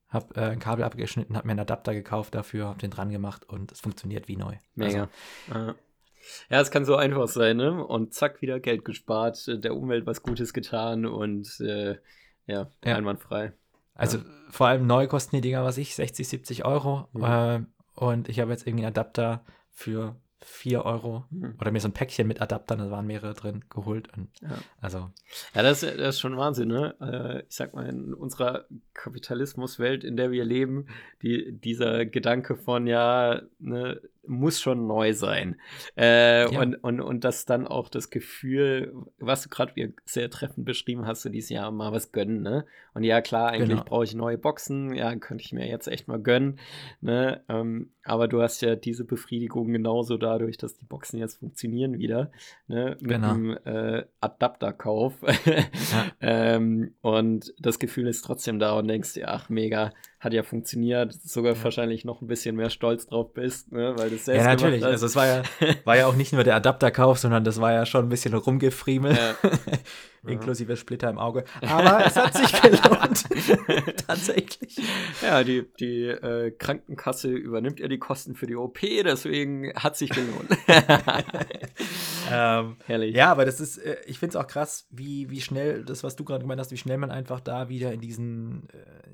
[0.08, 3.48] habe äh, ein Kabel abgeschnitten, habe mir einen Adapter gekauft dafür, habe den dran gemacht
[3.48, 4.56] und es funktioniert wie neu.
[4.74, 5.08] Mega.
[5.50, 5.74] Also,
[6.50, 7.84] ja, es kann so einfach sein, ne?
[7.84, 11.96] Und zack, wieder Geld gespart, der Umwelt was Gutes getan und äh,
[12.46, 12.96] ja, ja.
[12.96, 13.52] einwandfrei.
[13.94, 14.24] Also ja.
[14.50, 17.08] vor allem neu kosten die Dinger, was ich, 60, 70 Euro.
[17.12, 17.24] Mhm.
[17.24, 17.60] Äh,
[17.94, 21.54] und ich habe jetzt irgendwie einen Adapter für 4 Euro mhm.
[21.60, 24.08] oder mir so ein Päckchen mit Adaptern, da waren mehrere drin, geholt.
[24.16, 24.50] Und ja.
[24.80, 25.10] Also.
[25.54, 26.94] Ja, das, das ist schon Wahnsinn, ne?
[27.00, 30.86] Äh, ich sag mal, in unserer Kapitalismuswelt, in der wir leben,
[31.22, 35.56] die, dieser Gedanke von, ja, ne, muss schon neu sein.
[35.96, 36.60] Äh, ja.
[36.60, 41.22] und, und, und das dann auch das Gefühl, was du gerade sehr treffend beschrieben hast,
[41.22, 42.64] so dieses Jahr mal was gönnen, ne?
[42.94, 43.84] Und ja, klar, eigentlich genau.
[43.84, 46.58] brauche ich neue Boxen, ja, könnte ich mir jetzt echt mal gönnen,
[47.00, 47.42] ne?
[47.48, 52.30] Ähm, aber du hast ja diese Befriedigung genauso dadurch, dass die Boxen jetzt funktionieren wieder,
[52.68, 52.96] ne?
[53.00, 53.30] Mit genau.
[53.30, 55.14] einem äh, Adapterkauf.
[55.22, 56.06] ja.
[56.20, 61.12] ähm, und das Gefühl ist trotzdem da und denkst dir, ach, mega, hat ja funktioniert,
[61.12, 61.64] sogar ja.
[61.64, 63.94] wahrscheinlich noch ein bisschen mehr stolz drauf bist, ne?
[63.98, 64.84] weil du selbst Ja, natürlich.
[64.84, 65.42] Also es war ja,
[65.84, 69.12] war ja auch nicht nur der Adapterkauf, sondern das war ja schon ein bisschen rumgefriemel.
[69.12, 69.50] Ja.
[70.26, 71.44] Inklusive Splitter im Auge.
[71.60, 73.24] Aber es hat sich gelohnt.
[74.06, 74.76] Tatsächlich.
[75.22, 80.10] Ja, die, die äh, Krankenkasse übernimmt ja die Kosten für die OP, deswegen hat sich
[80.10, 80.48] gelohnt.
[82.32, 83.14] ähm, Herrlich.
[83.14, 86.16] Ja, aber das ist, äh, ich finde es auch krass, wie, wie schnell, das, was
[86.16, 89.06] du gerade gemeint hast, wie schnell man einfach da wieder in diesen äh,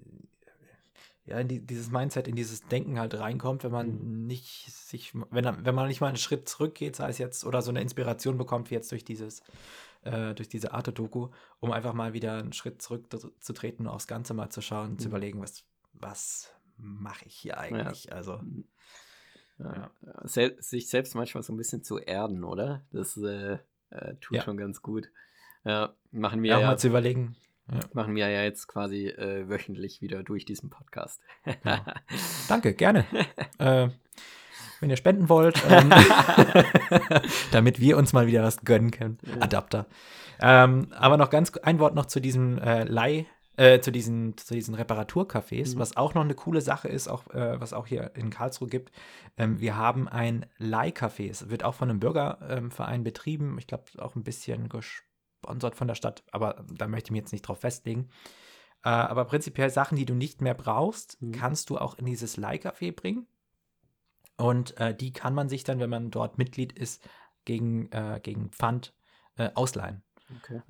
[1.24, 4.26] ja, in die, dieses Mindset, in dieses Denken halt reinkommt, wenn man mhm.
[4.26, 7.70] nicht sich, wenn, wenn man nicht mal einen Schritt zurückgeht, sei es jetzt, oder so
[7.70, 9.42] eine Inspiration bekommt, wie jetzt durch dieses,
[10.02, 11.28] äh, durch diese Arte-Doku,
[11.60, 14.98] um einfach mal wieder einen Schritt zurückzutreten, aufs Ganze mal zu schauen, mhm.
[14.98, 18.04] zu überlegen, was, was mache ich hier eigentlich?
[18.04, 18.12] Ja.
[18.12, 18.38] Also.
[18.38, 18.64] Mhm.
[19.58, 19.90] Ja.
[20.04, 20.26] Ja.
[20.26, 22.84] Sel sich selbst manchmal so ein bisschen zu erden, oder?
[22.90, 23.58] Das äh,
[23.90, 25.10] äh, tut schon ganz gut.
[25.64, 26.58] Ja, machen wir ja.
[26.58, 27.36] Auch mal zu überlegen,
[27.70, 27.80] ja.
[27.92, 31.20] Machen wir ja jetzt quasi äh, wöchentlich wieder durch diesen Podcast.
[31.64, 31.84] Ja.
[32.48, 33.06] Danke, gerne.
[33.58, 33.88] äh,
[34.80, 35.90] wenn ihr spenden wollt, ähm,
[37.52, 39.18] damit wir uns mal wieder was gönnen können.
[39.38, 39.86] Adapter.
[40.40, 44.54] Ähm, aber noch ganz ein Wort noch zu diesem äh, Leih, äh, zu diesen, zu
[44.54, 45.78] diesen Reparaturcafés, mhm.
[45.78, 48.90] was auch noch eine coole Sache ist, auch, äh, was auch hier in Karlsruhe gibt.
[49.36, 51.30] Ähm, wir haben ein Leihcafé.
[51.30, 53.56] Es wird auch von einem Bürgerverein betrieben.
[53.58, 55.11] Ich glaube, auch ein bisschen gesponsert
[55.42, 58.08] gesponsert von der Stadt, aber da möchte ich mich jetzt nicht drauf festlegen.
[58.84, 61.32] Äh, aber prinzipiell Sachen, die du nicht mehr brauchst, mhm.
[61.32, 63.26] kannst du auch in dieses Leihcafé bringen.
[64.36, 67.06] Und äh, die kann man sich dann, wenn man dort Mitglied ist,
[67.44, 68.94] gegen, äh, gegen Pfand
[69.36, 70.02] äh, ausleihen.
[70.38, 70.62] Okay.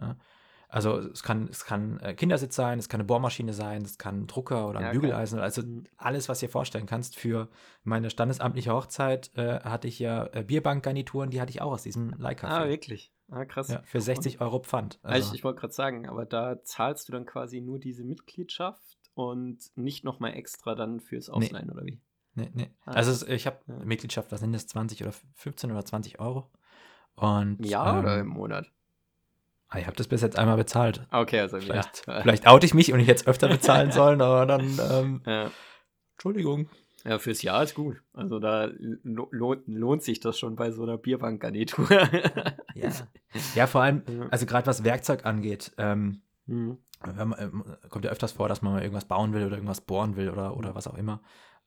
[0.68, 4.22] Also es kann, es kann äh, Kindersitz sein, es kann eine Bohrmaschine sein, es kann
[4.22, 5.38] ein Drucker oder ein ja, Bügeleisen.
[5.38, 5.84] Also mhm.
[5.98, 7.16] alles, was ihr vorstellen kannst.
[7.16, 7.48] Für
[7.84, 12.14] meine standesamtliche Hochzeit äh, hatte ich ja äh, Bierbankgarnituren, die hatte ich auch aus diesem
[12.14, 12.46] Leihcafé.
[12.46, 13.12] Ah, wirklich?
[13.32, 13.68] Ah, krass.
[13.68, 14.98] Ja, für 60 Euro Pfand.
[15.02, 15.28] Also.
[15.28, 19.58] Ich, ich wollte gerade sagen, aber da zahlst du dann quasi nur diese Mitgliedschaft und
[19.74, 21.72] nicht nochmal extra dann fürs Ausleihen, nee.
[21.72, 22.00] oder wie?
[22.34, 22.70] Nee, nee.
[22.84, 23.84] Ah, also ich habe ja.
[23.84, 26.50] Mitgliedschaft, was sind das, 20 oder 15 oder 20 Euro?
[27.14, 28.70] Und, Im Jahr ähm, oder im Monat?
[29.68, 31.06] Ah, ich habe das bis jetzt einmal bezahlt.
[31.10, 32.20] Okay, also vielleicht, ja.
[32.20, 35.50] vielleicht oute ich mich und ich hätte es öfter bezahlen sollen, aber dann, ähm, ja.
[36.12, 36.68] Entschuldigung.
[37.04, 38.02] Ja, fürs Jahr ist gut.
[38.12, 38.70] Also da
[39.02, 41.88] lohnt, lohnt sich das schon bei so einer Bierbankgarnitur.
[42.74, 42.90] ja.
[43.54, 46.78] ja, vor allem, also gerade was Werkzeug angeht, ähm, mhm.
[47.04, 50.16] man, ähm, kommt ja öfters vor, dass man mal irgendwas bauen will oder irgendwas bohren
[50.16, 51.22] will oder, oder was auch immer.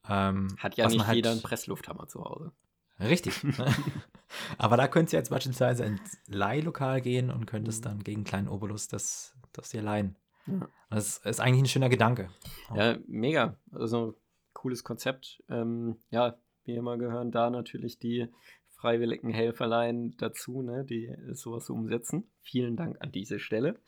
[0.08, 2.52] Ähm, Hat ja nicht halt, jeder einen Presslufthammer zu Hause.
[3.00, 3.46] Richtig.
[4.58, 7.90] Aber da könntest du jetzt beispielsweise ins Leihlokal gehen und könntest mhm.
[7.90, 10.16] dann gegen kleinen Obolus das, das dir leihen.
[10.48, 10.68] Ja.
[10.90, 12.30] Das ist eigentlich ein schöner Gedanke.
[12.74, 13.58] Ja, mega.
[13.72, 14.16] Also
[14.56, 15.44] cooles Konzept.
[15.50, 18.28] Ähm, ja, wie immer gehören da natürlich die
[18.70, 22.30] freiwilligen Helferlein dazu, ne, die sowas umsetzen.
[22.42, 23.80] Vielen Dank an diese Stelle.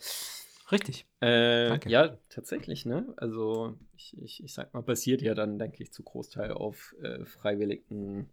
[0.72, 1.08] Richtig.
[1.22, 1.90] Äh, Danke.
[1.90, 3.14] Ja, tatsächlich, ne?
[3.18, 7.26] Also ich, ich, ich sag mal, basiert ja dann, denke ich, zu Großteil auf äh,
[7.26, 8.30] freiwilligen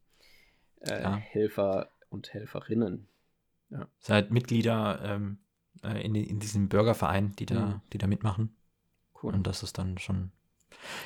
[0.80, 1.16] äh, ja.
[1.16, 3.08] Helfer und Helferinnen.
[3.70, 3.88] Ja.
[3.98, 5.38] Seid Mitglieder ähm,
[5.82, 7.80] äh, in, in diesem Bürgerverein, die da, mhm.
[7.92, 8.56] die da mitmachen.
[9.22, 9.34] Cool.
[9.34, 10.32] Und das ist dann schon,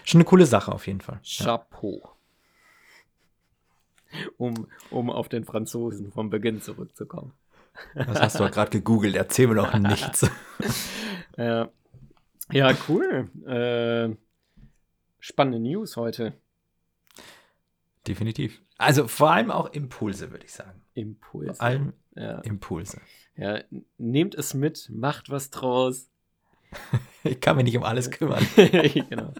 [0.05, 1.21] schon eine coole Sache auf jeden Fall.
[1.23, 2.01] Chapeau.
[2.03, 2.11] Ja.
[4.39, 7.33] Um, um auf den Franzosen vom Beginn zurückzukommen.
[7.95, 10.29] Das hast du gerade gegoogelt, erzähl mir doch nichts.
[11.37, 11.69] ja.
[12.51, 13.31] ja, cool.
[13.47, 14.17] Äh,
[15.21, 16.35] spannende News heute.
[18.07, 18.61] Definitiv.
[18.79, 20.81] Also vor allem auch Impulse, würde ich sagen.
[20.95, 21.55] Impulse.
[21.55, 22.39] Vor allem ja.
[22.41, 23.01] Impulse.
[23.37, 23.61] Ja,
[23.99, 26.09] nehmt es mit, macht was draus.
[27.31, 28.47] ich kann mich nicht um alles kümmern.
[28.57, 29.33] genau.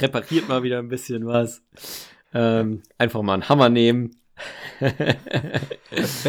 [0.00, 1.62] Repariert mal wieder ein bisschen was.
[2.34, 4.16] Ähm, einfach mal einen Hammer nehmen.
[4.78, 4.94] wenn,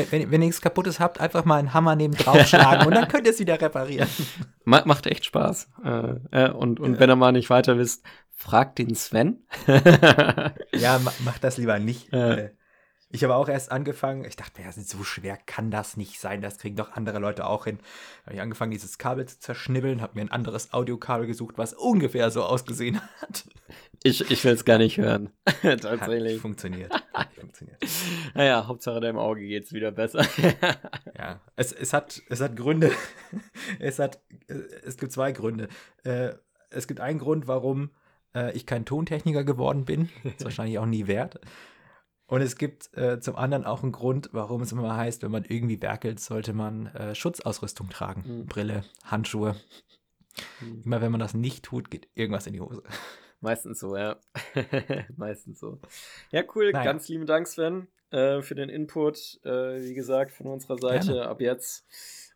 [0.10, 3.28] wenn, wenn ihr nichts Kaputtes habt, einfach mal einen Hammer neben draufschlagen und dann könnt
[3.28, 4.10] ihr es wieder reparieren.
[4.64, 5.70] Macht echt Spaß.
[5.84, 9.44] Äh, äh, und und wenn ihr mal nicht weiter wisst, fragt den Sven.
[10.74, 12.12] ja, mach das lieber nicht.
[12.12, 12.50] Äh.
[13.12, 16.42] Ich habe auch erst angefangen, ich dachte mir, ja, so schwer kann das nicht sein,
[16.42, 17.80] das kriegen doch andere Leute auch hin.
[17.80, 21.74] Da habe ich angefangen, dieses Kabel zu zerschnibbeln, habe mir ein anderes Audiokabel gesucht, was
[21.74, 23.46] ungefähr so ausgesehen hat.
[24.04, 25.32] Ich, ich will es gar nicht hören.
[25.62, 26.36] Tatsächlich.
[26.36, 26.94] Hat funktioniert.
[27.14, 27.84] Hat funktioniert.
[28.36, 30.24] Naja, Hauptsache deinem Auge geht es wieder besser.
[31.18, 32.92] ja, es, es, hat, es hat Gründe.
[33.80, 34.20] es, hat,
[34.86, 35.68] es gibt zwei Gründe.
[36.04, 36.34] Äh,
[36.70, 37.90] es gibt einen Grund, warum
[38.36, 40.10] äh, ich kein Tontechniker geworden bin.
[40.24, 41.40] Das ist wahrscheinlich auch nie wert.
[42.30, 45.46] Und es gibt äh, zum anderen auch einen Grund, warum es immer heißt, wenn man
[45.46, 48.24] irgendwie werkelt, sollte man äh, Schutzausrüstung tragen.
[48.26, 48.46] Mhm.
[48.46, 49.56] Brille, Handschuhe.
[50.62, 50.84] Mhm.
[50.86, 52.84] Immer wenn man das nicht tut, geht irgendwas in die Hose.
[53.42, 54.18] Meistens so, ja.
[55.18, 55.80] Meistens so.
[56.32, 56.72] Ja, cool.
[56.72, 56.86] Naja.
[56.86, 59.40] Ganz lieben Dank, Sven, äh, für den Input.
[59.44, 61.28] Äh, wie gesagt, von unserer Seite Gerne.
[61.28, 61.88] ab jetzt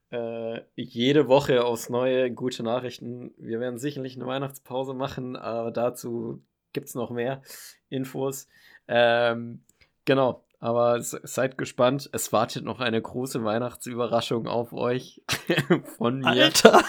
[0.10, 3.36] äh, jede Woche aufs Neue gute Nachrichten.
[3.38, 7.44] Wir werden sicherlich eine Weihnachtspause machen, aber dazu gibt es noch mehr
[7.90, 8.48] Infos.
[8.88, 9.64] Ähm,
[10.06, 12.10] Genau, aber seid gespannt.
[12.14, 15.22] Es wartet noch eine große Weihnachtsüberraschung auf euch
[15.98, 16.28] von mir.
[16.28, 16.82] Alter!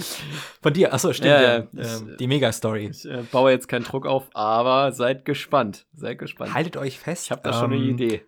[0.62, 1.30] von dir, achso, stimmt.
[1.30, 1.68] Ja, ja.
[1.76, 2.88] Ähm, die Mega-Story.
[2.90, 5.86] Ich äh, baue jetzt keinen Druck auf, aber seid gespannt.
[5.92, 6.54] Seid gespannt.
[6.54, 7.24] Haltet euch fest.
[7.24, 8.24] Ich habe da ähm, schon eine ähm, Idee.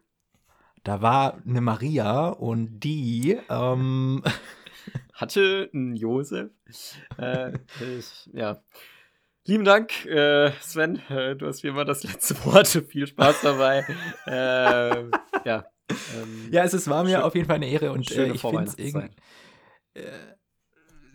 [0.83, 3.39] Da war eine Maria und die
[5.15, 6.51] hatte einen Josef.
[7.19, 7.53] äh,
[7.97, 8.61] ich, ja.
[9.47, 11.01] Lieben Dank, äh, Sven.
[11.09, 12.69] Äh, du hast wie immer das letzte Wort.
[12.69, 13.85] Viel Spaß dabei.
[14.27, 15.05] äh,
[15.49, 15.65] ja.
[15.91, 18.41] Ähm, ja, es, es war mir schön, auf jeden Fall eine Ehre und äh, ich
[18.41, 19.11] finde es irgendwie.
[19.95, 20.03] Äh,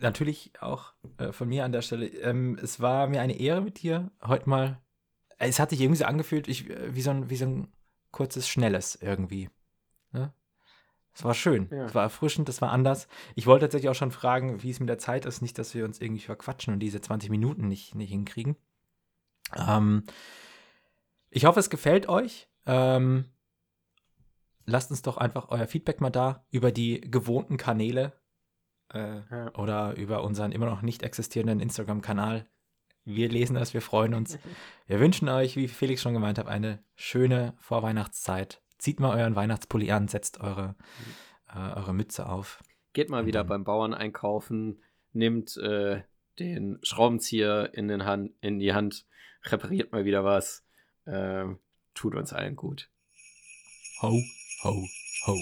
[0.00, 2.06] natürlich auch äh, von mir an der Stelle.
[2.06, 4.82] Ähm, es war mir eine Ehre mit dir heute mal.
[5.38, 7.72] Es hat sich irgendwie so angefühlt, ich, wie, so ein, wie so ein
[8.10, 9.50] kurzes, schnelles irgendwie.
[11.16, 11.86] Es war schön, ja.
[11.86, 13.08] es war erfrischend, es war anders.
[13.36, 15.40] Ich wollte tatsächlich auch schon fragen, wie es mit der Zeit ist.
[15.40, 18.56] Nicht, dass wir uns irgendwie verquatschen und diese 20 Minuten nicht, nicht hinkriegen.
[19.56, 20.04] Ähm,
[21.30, 22.50] ich hoffe, es gefällt euch.
[22.66, 23.24] Ähm,
[24.66, 28.12] lasst uns doch einfach euer Feedback mal da über die gewohnten Kanäle
[28.92, 29.54] äh, ja.
[29.54, 32.46] oder über unseren immer noch nicht existierenden Instagram-Kanal.
[33.04, 34.38] Wir lesen das, wir freuen uns.
[34.86, 39.90] Wir wünschen euch, wie Felix schon gemeint hat, eine schöne Vorweihnachtszeit zieht mal euren Weihnachtspulli
[39.90, 40.74] an, setzt eure,
[41.48, 42.62] äh, eure Mütze auf.
[42.92, 46.02] Geht mal wieder beim Bauern einkaufen, nehmt äh,
[46.38, 49.06] den Schraubenzieher in, den Hand, in die Hand,
[49.44, 50.64] repariert mal wieder was.
[51.04, 51.46] Äh,
[51.94, 52.90] tut uns allen gut.
[54.02, 54.22] Ho,
[54.62, 54.86] ho,
[55.26, 55.36] ho.